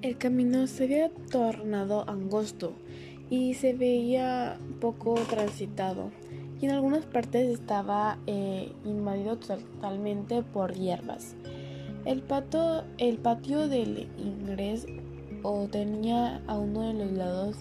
[0.00, 2.72] El camino se había tornado angosto
[3.30, 6.12] y se veía poco transitado
[6.60, 11.34] y en algunas partes estaba eh, invadido totalmente por hierbas.
[12.04, 12.22] El,
[12.98, 14.86] el patio del ingreso
[15.72, 17.56] tenía a uno de los lados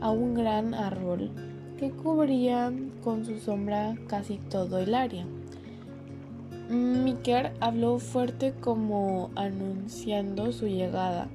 [0.00, 1.30] a un gran árbol
[1.78, 2.72] que cubría
[3.04, 5.26] con su sombra casi todo el área.
[6.70, 11.28] Miker habló fuerte como anunciando su llegada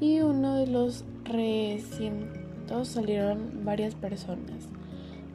[0.00, 4.68] y uno de los recintos salieron varias personas.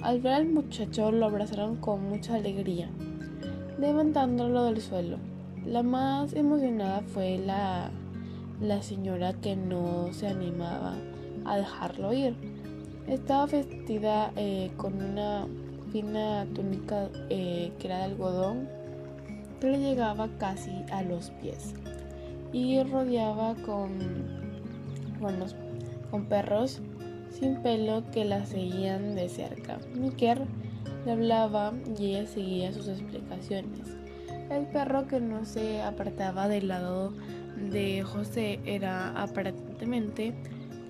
[0.02, 2.90] Al ver al muchacho lo abrazaron con mucha alegría,
[3.80, 5.18] levantándolo del suelo.
[5.66, 7.92] La más emocionada fue la,
[8.62, 10.96] la señora que no se animaba
[11.46, 12.36] a dejarlo ir.
[13.08, 15.48] Estaba vestida eh, con una
[15.92, 18.68] fina túnica eh, que era de algodón
[19.60, 21.74] que le llegaba casi a los pies
[22.52, 24.43] y rodeaba con,
[26.12, 26.82] con perros
[27.30, 29.80] sin pelo que la seguían de cerca.
[29.96, 30.42] Miker
[31.06, 33.98] le hablaba y ella seguía sus explicaciones.
[34.50, 37.14] El perro que no se apartaba del lado
[37.72, 40.34] de José era aparentemente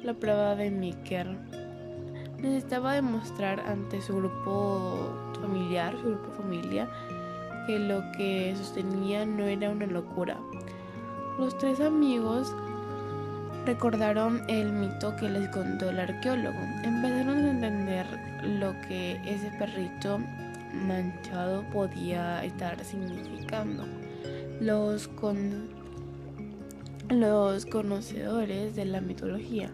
[0.04, 1.38] la prueba de Miker
[2.44, 5.10] necesitaba demostrar ante su grupo
[5.42, 6.90] familiar, su grupo familia,
[7.66, 10.38] que lo que sostenía no era una locura.
[11.40, 12.54] Los tres amigos
[13.66, 16.60] recordaron el mito que les contó el arqueólogo.
[16.84, 18.06] Empezaron a entender
[18.44, 20.20] lo que ese perrito
[20.74, 23.86] manchado podía estar significando.
[24.60, 25.70] Los, con,
[27.10, 29.70] los conocedores de la mitología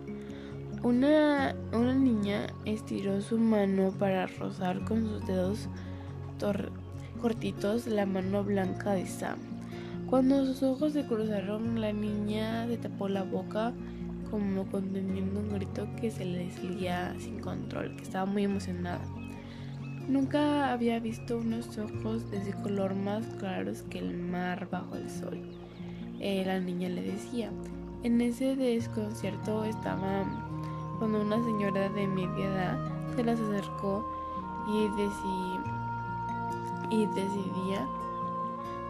[0.84, 1.54] una,
[1.94, 5.67] niña estiró su mano para rozar con sus dedos
[7.22, 9.48] cortitos la mano blanca de Sam.
[10.09, 13.73] Cuando sus ojos se cruzaron, la niña se tapó la boca
[14.31, 19.02] como conteniendo un grito que se le salía sin control, que estaba muy emocionada.
[20.08, 25.08] Nunca había visto unos ojos de ese color más claros que el mar bajo el
[25.11, 25.39] sol.
[26.19, 27.52] Eh, la niña le decía.
[28.02, 30.23] En ese desconcierto estaba
[30.98, 32.80] cuando una señora de media edad
[33.15, 34.03] se las acercó
[34.67, 34.86] y,
[36.95, 37.87] y decidía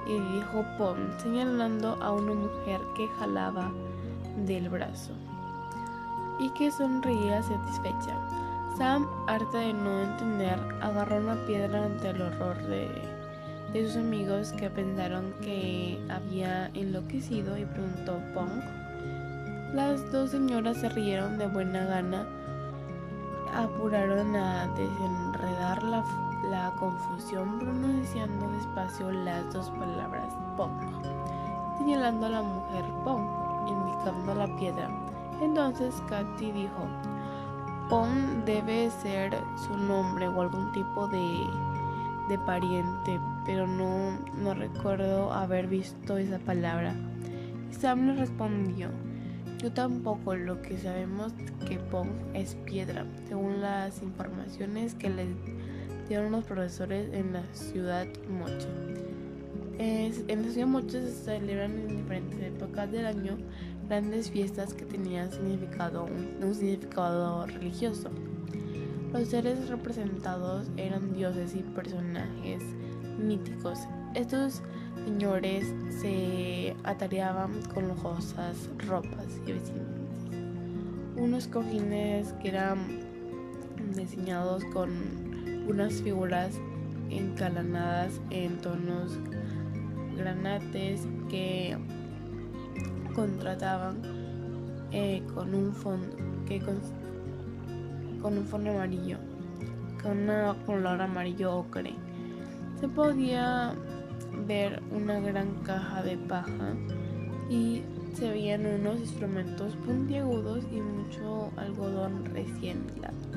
[0.09, 3.72] y dijo Pom, señalando a una mujer que jalaba
[4.46, 5.14] del brazo
[6.40, 8.18] y que sonreía satisfecha.
[8.78, 12.90] Sam, harta de no entender, agarró una piedra ante el horror de,
[13.74, 18.50] de sus amigos que pensaron que había enloquecido y preguntó Pong
[19.74, 22.26] las dos señoras se rieron de buena gana,
[23.53, 26.03] apuraron a desenredar la,
[26.80, 30.72] confusión pronunciando despacio las dos palabras Pong,
[31.78, 33.24] señalando a la mujer Pong,
[33.68, 34.90] indicando la piedra.
[35.42, 36.88] Entonces Katy dijo,
[37.90, 41.48] Pong debe ser su nombre o algún tipo de,
[42.30, 46.94] de pariente, pero no, no recuerdo haber visto esa palabra.
[47.72, 48.90] Sam le respondió,
[49.62, 51.34] yo tampoco, lo que sabemos
[51.68, 55.28] que Pong es piedra, según las informaciones que le
[56.09, 58.68] dieron los profesores en la ciudad Moche.
[59.78, 63.38] en la ciudad Moche se celebran en diferentes épocas del año
[63.88, 68.09] grandes fiestas que tenían significado, un significado religioso.
[69.14, 72.64] Los seres representados eran dioses y personajes
[73.20, 73.80] míticos.
[74.16, 74.64] Estos
[75.06, 79.97] señores se atareaban con lujosas ropas y vestimentas.
[81.18, 82.80] Unos cojines que eran
[83.96, 85.28] diseñados con
[85.69, 86.59] unas figuras
[87.09, 89.18] encalanadas en tonos
[90.18, 91.78] granates que
[93.13, 94.02] contrataban
[94.91, 96.16] eh, con un fondo
[96.47, 99.18] que con, un fondo amarillo
[100.02, 101.94] con una color amarillo ocre
[102.79, 103.74] se podía
[104.47, 106.74] ver una gran caja de paja
[107.50, 113.28] y se veían unos instrumentos puntiagudos y mucho algodón recién hilado.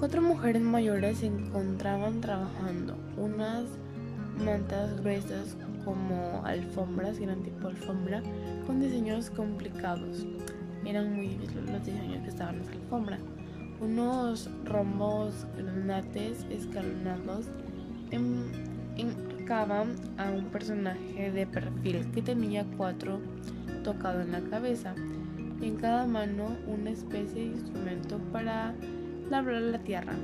[0.00, 3.66] Cuatro mujeres mayores se encontraban trabajando, unas
[4.42, 8.22] mantas gruesas como alfombras, eran tipo alfombra,
[8.66, 10.26] con diseños complicados.
[10.86, 13.18] Eran muy difíciles los diseños que estaban en la alfombra.
[13.82, 17.50] Unos rombos granates escalonados
[18.96, 23.20] enmarcaban a un personaje de perfil que tenía cuatro
[23.84, 24.94] tocado en la cabeza.
[25.60, 28.74] En cada mano una especie de instrumento para
[29.30, 30.14] labrar la tierra.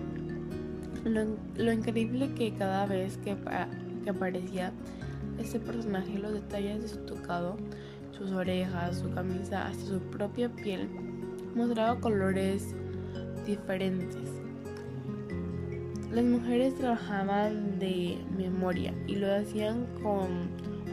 [1.05, 3.37] Lo, increíble que cada vez que,
[4.03, 4.73] que aparecía
[5.39, 7.57] este personaje, los detalles de su tocado,
[8.11, 10.89] sus orejas, su camisa, hasta su propia piel,
[11.55, 12.75] mostraba colores
[13.47, 14.31] diferentes.
[16.13, 20.49] Las mujeres trabajaban de memoria y lo hacían con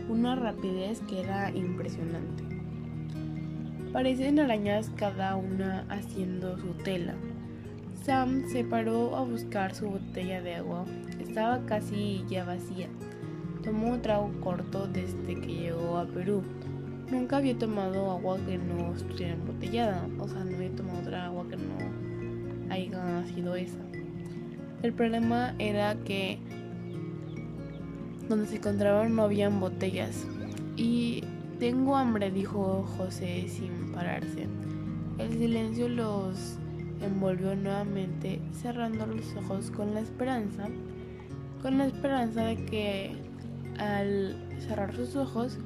[0.10, 2.44] una rapidez que era impresionante.
[3.94, 7.16] Parecían arañas cada una haciendo su tela.
[8.04, 10.84] Sam se paró a buscar su botella de agua.
[11.22, 12.90] Estaba casi ya vacía.
[13.64, 16.44] Tomó un trago corto desde que llegó a Perú.
[17.10, 20.06] Nunca había tomado agua que no estuviera embotellada.
[20.20, 23.80] O sea, no había tomado otra agua que no haya sido esa.
[24.82, 26.40] El problema era que
[28.28, 30.28] donde se encontraban no habían botellas.
[30.76, 31.24] Y
[31.58, 34.50] tengo hambre, dijo José sin pararse.
[35.20, 36.60] El silencio los
[37.06, 40.68] envolvió nuevamente, cerrando los ojos con la esperanza,
[41.62, 43.16] con la esperanza de que
[43.78, 45.58] al cerrar sus ojos,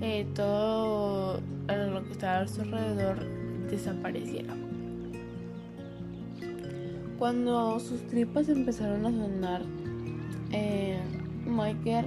[0.00, 3.18] eh, todo lo que estaba a su alrededor
[3.70, 4.54] desapareciera.
[7.18, 9.62] Cuando sus tripas empezaron a sonar,
[10.52, 10.98] eh,
[11.46, 12.06] Michael,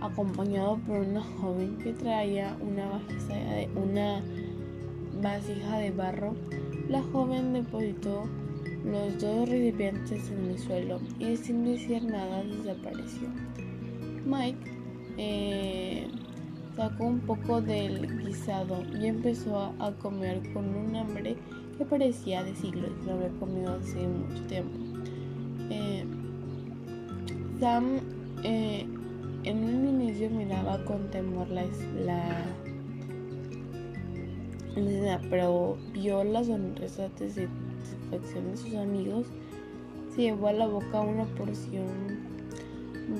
[0.00, 4.22] acompañado por una joven que traía una de, una
[5.20, 6.36] vasija de barro,
[6.88, 8.24] la joven depositó
[8.84, 13.28] los dos recipientes en el suelo y sin decir nada desapareció.
[14.24, 14.58] Mike
[15.16, 16.08] eh,
[16.76, 21.36] sacó un poco del guisado y empezó a, comer con un hambre
[21.76, 24.78] que parecía de siglos, no había comido hace mucho tiempo.
[25.70, 26.04] Eh,
[27.60, 28.00] Sam
[28.44, 28.86] eh,
[29.44, 31.64] en un inicio miraba con temor la,
[35.30, 39.26] pero vio la sonrisa de satisfacción de sus amigos,
[40.14, 41.86] se llevó a la boca una porción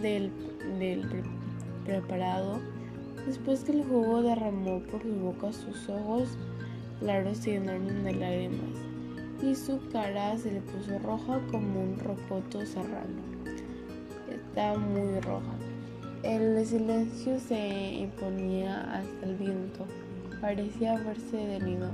[0.02, 0.30] del,
[0.78, 1.06] del
[1.84, 2.60] preparado.
[3.26, 6.36] Después que el jugo derramó por su boca, sus ojos
[7.00, 8.78] claros se llenaron de lágrimas
[9.42, 13.28] y su cara se le puso roja como un rocoto serrano
[14.58, 15.54] estaba muy roja.
[16.22, 19.86] El silencio se imponía hasta el viento.
[20.40, 21.90] Parecía haberse detenido.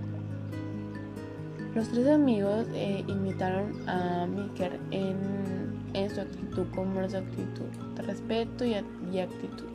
[1.74, 7.66] Los tres amigos eh, imitaron a Miker en, su actitud, como su actitud,
[8.06, 8.76] respeto y,
[9.12, 9.68] y actitud.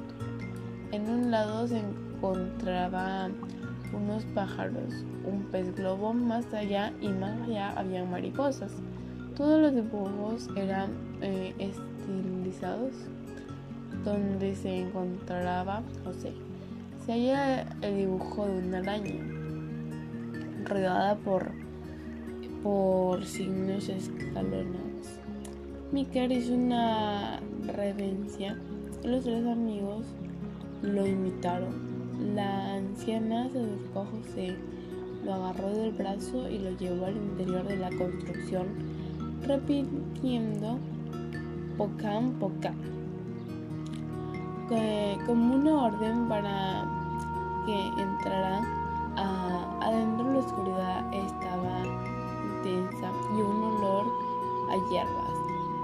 [0.91, 3.33] En un lado se encontraban
[3.93, 8.71] unos pájaros, un pez globo más allá y más allá había mariposas.
[9.35, 10.91] Todos los dibujos eran
[11.21, 12.93] eh, estilizados
[14.03, 16.33] donde se encontraba José.
[17.05, 19.15] Se halla el dibujo de una araña
[20.65, 21.51] rodeada por,
[22.63, 25.19] por signos escalonados.
[25.91, 28.55] Miker hizo una reverencia
[29.03, 30.05] los tres amigos
[30.81, 31.73] lo imitaron.
[32.35, 34.55] La anciana se acercó a José,
[35.23, 38.67] lo agarró del brazo y lo llevó al interior de la construcción
[39.47, 40.79] repitiendo
[41.77, 42.33] Pocam
[45.25, 46.85] Como una orden para
[47.65, 48.61] que entrara
[49.81, 51.79] adentro la oscuridad estaba
[52.43, 54.05] intensa y un olor
[54.69, 55.33] a hierbas.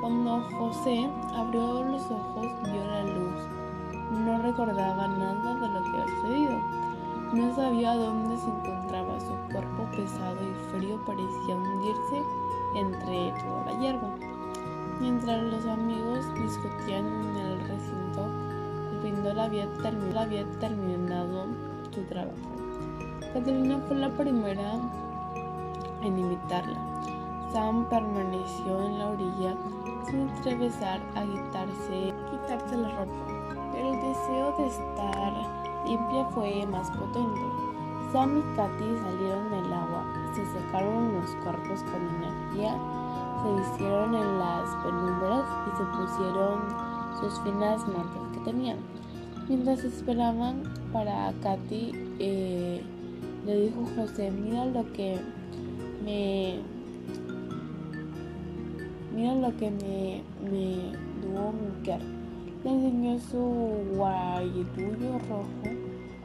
[0.01, 3.41] Cuando José abrió los ojos vio la luz.
[4.11, 6.59] No recordaba nada de lo que había sucedido.
[7.33, 9.19] No sabía dónde se encontraba.
[9.19, 12.21] Su cuerpo pesado y frío parecía hundirse
[12.75, 14.09] entre toda la hierba.
[14.99, 16.54] Mientras los amigos recinto,
[19.43, 19.67] había
[20.59, 21.45] terminado
[21.93, 22.35] su trabajo.
[23.33, 24.73] Catalina fue la primera
[26.01, 26.77] en imitarla.
[27.51, 29.55] Sam permaneció en la orilla
[30.05, 35.33] sin atravesar a quitarse, quitarse la ropa, pero el deseo de estar
[35.85, 37.41] limpia fue más potente.
[38.11, 42.75] Sam y Katy salieron del agua se secaron los cuerpos con energía,
[43.41, 46.59] se vistieron en las penumbras y se pusieron
[47.21, 48.94] sus finas mantas que tenían.
[49.47, 52.81] Mientras esperaban para Katy, eh,
[53.45, 55.17] le dijo José, mira lo que
[56.03, 56.59] me...
[59.15, 62.01] Mira lo que me, me dio mujer.
[62.63, 63.37] Le enseñó su
[63.95, 65.69] guayetullo rojo,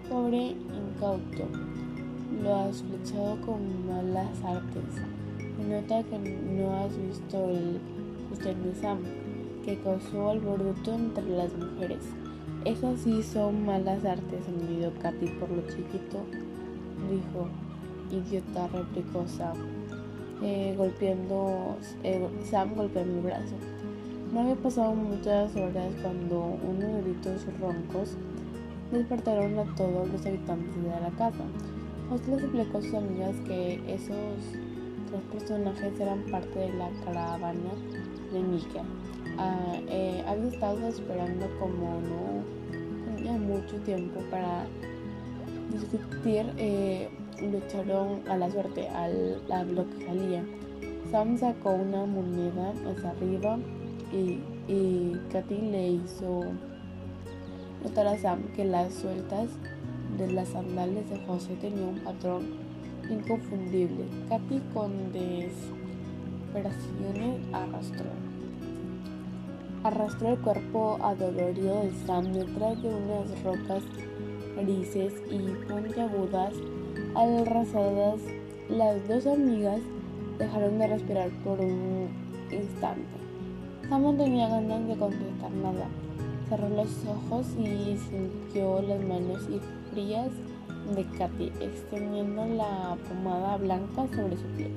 [0.09, 1.71] pobre incauto
[2.43, 5.03] lo has flechado con malas artes.
[5.69, 7.81] Nota que no has visto el
[8.81, 8.99] Sam
[9.65, 11.99] que causó alboroto entre las mujeres.
[12.65, 16.21] Esas sí son malas artes, añadió Katy por lo chiquito,
[17.11, 17.49] dijo.
[18.11, 19.57] Idiota, replicó Sam,
[20.43, 23.55] eh, golpeando, eh, Sam golpeando mi brazo.
[24.33, 28.17] No había pasado muchas horas cuando unos gritos roncos
[28.91, 31.45] despertaron a todos los habitantes de la casa.
[32.11, 34.59] Les explicó a sus amigas que esos
[35.11, 37.71] tres personajes eran parte de la caravana
[38.33, 38.83] de Mika.
[39.39, 44.67] Ah, eh, estado esperando como no tenía mucho tiempo para
[45.73, 47.09] discutir, eh,
[47.41, 50.45] lucharon a la suerte, al, a lo que salía.
[51.11, 53.59] Sam sacó una moneda hacia arriba
[54.13, 54.41] y,
[55.33, 56.43] Katy le hizo
[57.83, 59.49] notar a Sam que las sueltas
[60.17, 62.70] de las sandalias de José tenían un patrón
[63.11, 64.07] inconfundible.
[64.29, 68.11] Katy con desesperación arrastró.
[69.83, 73.83] Arrastró el cuerpo adolorido de Sam detrás de unas rocas
[74.61, 76.55] grises y puntiagudas
[77.15, 78.21] arrasadas.
[78.69, 79.81] Las dos amigas
[80.39, 82.09] dejaron de respirar por un
[82.51, 83.05] instante.
[83.89, 85.89] Sam no tenía ganas de contestar nada.
[86.49, 89.49] Cerró los ojos y sintió las manos
[89.91, 90.31] frías
[90.95, 94.73] de Katy extendiendo la pomada blanca sobre su piel.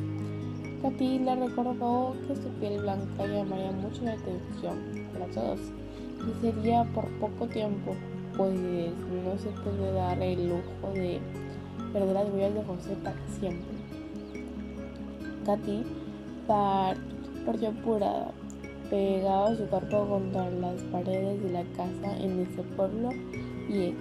[0.82, 5.60] Katy le recordó que su piel blanca llamaría mucho la atención para todos
[6.20, 7.96] y sería por poco tiempo,
[8.36, 11.20] pues no se puede dar el lujo de
[11.92, 13.74] perder las huellas de José para siempre.
[15.46, 15.84] Katy
[17.46, 18.32] partió apurada
[18.94, 23.10] pegaba su cuerpo contra las paredes de la casa en ese pueblo
[23.68, 23.96] y